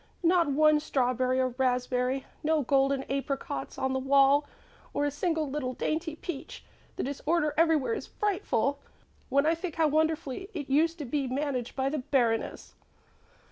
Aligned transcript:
Not 0.23 0.47
one 0.49 0.79
strawberry 0.79 1.39
or 1.39 1.49
raspberry, 1.49 2.25
no 2.41 2.63
golden 2.63 3.03
apricots 3.03 3.77
on 3.77 3.93
the 3.93 3.99
wall 3.99 4.47
or 4.95 5.05
a 5.05 5.11
single 5.11 5.47
little 5.47 5.73
dainty 5.73 6.15
peach. 6.15 6.65
The 6.95 7.03
disorder 7.03 7.53
everywhere 7.55 7.93
is 7.93 8.07
frightful. 8.07 8.79
When 9.29 9.45
I 9.45 9.53
think 9.53 9.75
how 9.75 9.89
wonderfully 9.89 10.49
it 10.55 10.71
used 10.71 10.97
to 10.97 11.05
be 11.05 11.27
managed 11.27 11.75
by 11.75 11.89
the 11.89 11.99
Baroness!" 11.99 12.73